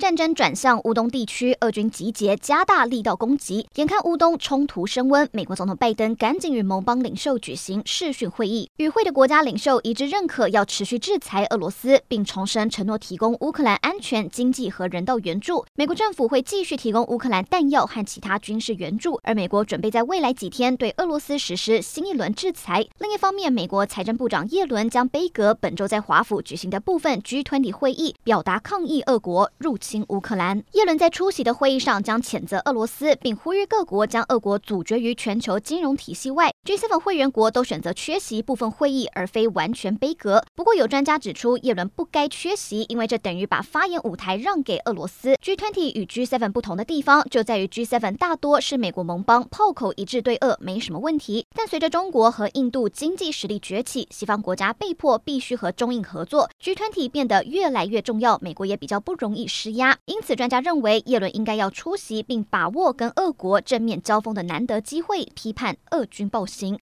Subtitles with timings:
[0.00, 3.66] 战争转向乌东地区，俄军集结，加大力道攻击。
[3.74, 8.70] 眼看乌东冲突升温，美国总统拜登赶紧与盟邦领袖举行视讯会议。
[8.78, 15.66] 与会的国家领袖一致认可要持续制裁俄罗斯，并重申承诺提供乌克兰安全、经济和人道援助。
[15.74, 22.86] 美国政府会继续提供乌克兰弹药和其他军事援助，而美国准备在未来几天对俄罗斯实施新一轮制裁。
[23.00, 36.52] 另一方面，美国财政部长耶伦将杯葛本周在华府举行的部分 G20 会议，表达抗议俄国入侵新乌克兰，耶伦在出席的会议上将谴责俄罗斯，并呼吁各国将俄国阻绝于全球金融体系外。
[36.62, 40.44] G7 会员国都选择缺席部分会议，而非完全杯葛。
[40.54, 45.32] 不过，有专家指出，叶伦不该缺席，因为这等于把发言舞台让给俄罗斯。
[45.42, 51.46] G20 与 G7 不同的地方就在于，G7 大多是美国盟邦，炮口一致对俄没什么问题。
[51.56, 59.96] 但随着中国和印度经济实力崛起，西方国家被迫必须和中印合作，G20 变得越来越重要，美国也比较不容易施压。
[60.04, 66.78] 因此，专家认为叶伦应该要出席，并把握跟俄国正面交锋的难得机会，批判俄军暴行。